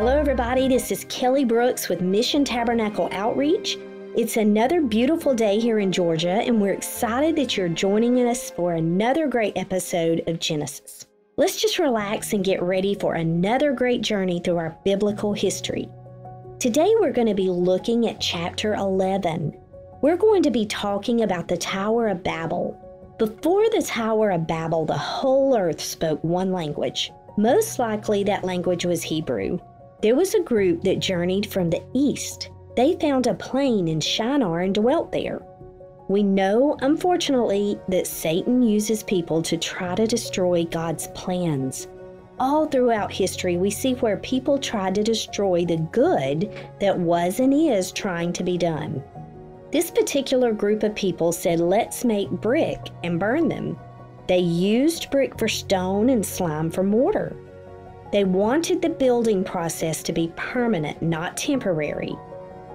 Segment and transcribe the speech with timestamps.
[0.00, 0.66] Hello, everybody.
[0.66, 3.76] This is Kelly Brooks with Mission Tabernacle Outreach.
[4.16, 8.72] It's another beautiful day here in Georgia, and we're excited that you're joining us for
[8.72, 11.04] another great episode of Genesis.
[11.36, 15.86] Let's just relax and get ready for another great journey through our biblical history.
[16.58, 19.54] Today, we're going to be looking at chapter 11.
[20.00, 22.74] We're going to be talking about the Tower of Babel.
[23.18, 27.12] Before the Tower of Babel, the whole earth spoke one language.
[27.36, 29.58] Most likely, that language was Hebrew.
[30.02, 32.48] There was a group that journeyed from the east.
[32.74, 35.42] They found a plain in Shinar and dwelt there.
[36.08, 41.86] We know, unfortunately, that Satan uses people to try to destroy God's plans.
[42.38, 47.52] All throughout history, we see where people tried to destroy the good that was and
[47.52, 49.02] is trying to be done.
[49.70, 53.78] This particular group of people said, Let's make brick and burn them.
[54.26, 57.36] They used brick for stone and slime for mortar.
[58.12, 62.16] They wanted the building process to be permanent, not temporary.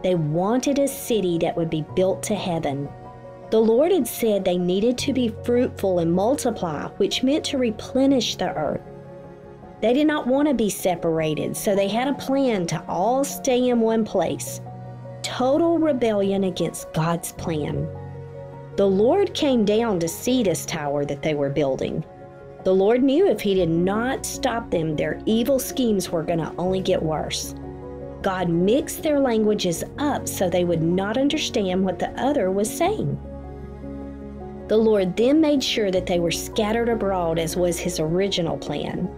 [0.01, 2.87] They wanted a city that would be built to heaven.
[3.51, 8.35] The Lord had said they needed to be fruitful and multiply, which meant to replenish
[8.35, 8.81] the earth.
[9.81, 13.69] They did not want to be separated, so they had a plan to all stay
[13.69, 14.61] in one place.
[15.21, 17.87] Total rebellion against God's plan.
[18.77, 22.05] The Lord came down to see this tower that they were building.
[22.65, 26.51] The Lord knew if He did not stop them, their evil schemes were going to
[26.57, 27.53] only get worse.
[28.23, 33.19] God mixed their languages up so they would not understand what the other was saying.
[34.67, 39.11] The Lord then made sure that they were scattered abroad as was His original plan.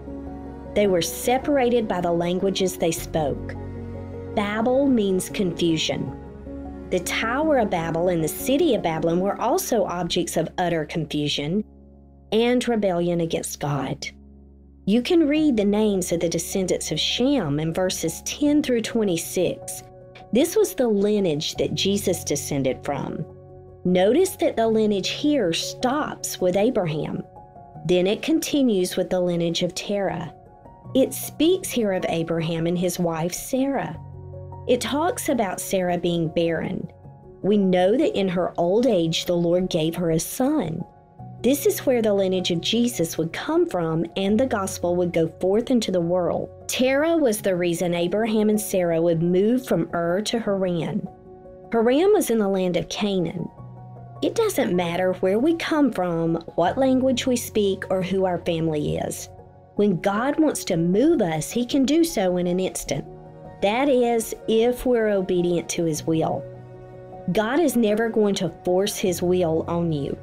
[0.74, 3.54] They were separated by the languages they spoke.
[4.34, 6.14] Babel means confusion.
[6.90, 11.64] The Tower of Babel and the city of Babylon were also objects of utter confusion
[12.32, 14.08] and rebellion against God.
[14.84, 19.82] You can read the names of the descendants of Shem in verses 10 through 26.
[20.32, 23.24] This was the lineage that Jesus descended from.
[23.84, 27.22] Notice that the lineage here stops with Abraham.
[27.86, 30.34] Then it continues with the lineage of Terah.
[30.94, 33.98] It speaks here of Abraham and his wife Sarah.
[34.66, 36.90] It talks about Sarah being barren.
[37.42, 40.84] We know that in her old age, the Lord gave her a son.
[41.40, 45.28] This is where the lineage of Jesus would come from and the gospel would go
[45.40, 46.50] forth into the world.
[46.66, 51.08] Terah was the reason Abraham and Sarah would move from Ur to Haran.
[51.70, 53.48] Haran was in the land of Canaan.
[54.20, 58.96] It doesn't matter where we come from, what language we speak, or who our family
[58.96, 59.28] is.
[59.76, 63.04] When God wants to move us, He can do so in an instant.
[63.62, 66.42] That is, if we're obedient to His will.
[67.30, 70.18] God is never going to force His will on you.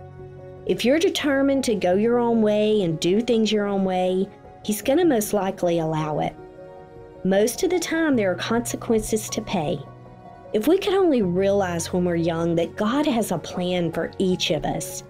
[0.65, 4.27] If you're determined to go your own way and do things your own way,
[4.63, 6.35] He's going to most likely allow it.
[7.23, 9.79] Most of the time, there are consequences to pay.
[10.53, 14.49] If we could only realize when we're young that God has a plan for each
[14.49, 15.03] of us,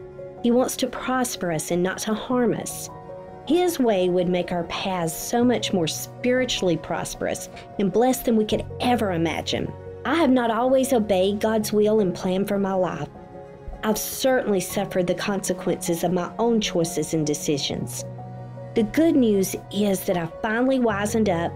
[0.44, 2.90] He wants to prosper us and not to harm us.
[3.48, 7.48] His way would make our paths so much more spiritually prosperous
[7.80, 9.72] and blessed than we could ever imagine.
[10.04, 13.08] I have not always obeyed God's will and plan for my life.
[13.86, 18.04] I've certainly suffered the consequences of my own choices and decisions.
[18.74, 21.54] The good news is that I finally wisened up.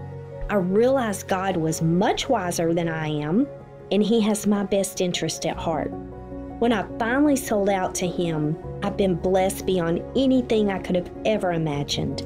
[0.48, 3.48] I realized God was much wiser than I am,
[3.90, 5.90] and He has my best interest at heart.
[6.60, 11.10] When I finally sold out to Him, I've been blessed beyond anything I could have
[11.24, 12.24] ever imagined.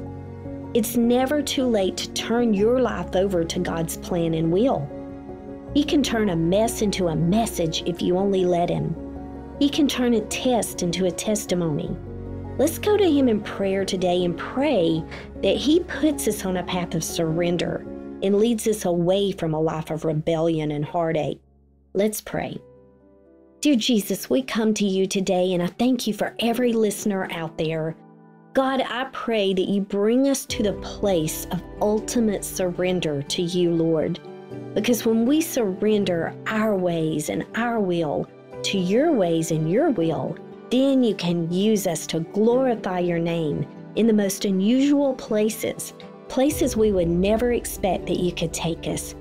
[0.75, 4.87] It's never too late to turn your life over to God's plan and will.
[5.73, 9.04] He can turn a mess into a message if you only let Him.
[9.59, 11.95] He can turn a test into a testimony.
[12.57, 15.03] Let's go to Him in prayer today and pray
[15.41, 17.85] that He puts us on a path of surrender
[18.21, 21.39] and leads us away from a life of rebellion and heartache.
[21.93, 22.57] Let's pray.
[23.61, 27.57] Dear Jesus, we come to you today and I thank you for every listener out
[27.57, 27.95] there.
[28.53, 33.71] God, I pray that you bring us to the place of ultimate surrender to you,
[33.71, 34.19] Lord.
[34.73, 38.29] Because when we surrender our ways and our will
[38.65, 40.37] to your ways and your will,
[40.69, 43.65] then you can use us to glorify your name
[43.95, 45.93] in the most unusual places,
[46.27, 49.15] places we would never expect that you could take us.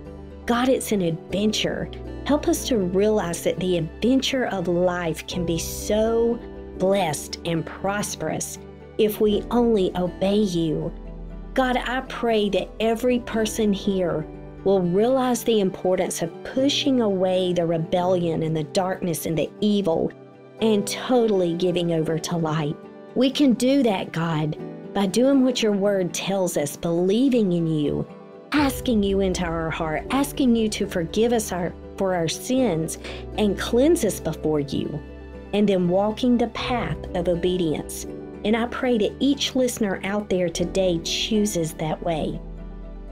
[0.47, 1.91] God, it's an adventure
[2.27, 6.39] Help us to realize that the adventure of life can be so
[6.79, 8.59] blessed and prosperous
[8.97, 10.93] if we only obey you.
[11.53, 14.27] God, I pray that every person here
[14.65, 20.11] will realize the importance of pushing away the rebellion and the darkness and the evil
[20.61, 22.77] and totally giving over to light.
[23.15, 24.57] We can do that, God,
[24.95, 28.07] by doing what your word tells us, believing in you,
[28.53, 32.99] asking you into our heart, asking you to forgive us our, for our sins
[33.37, 35.01] and cleanse us before you,
[35.53, 38.07] and then walking the path of obedience.
[38.45, 42.41] And I pray that each listener out there today chooses that way.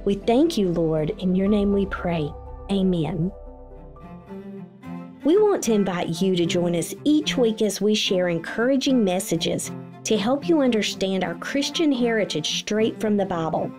[0.04, 1.10] We thank you, Lord.
[1.18, 2.30] In your name we pray.
[2.70, 3.32] Amen.
[5.24, 9.70] We want to invite you to join us each week as we share encouraging messages
[10.04, 13.70] to help you understand our Christian heritage straight from the Bible.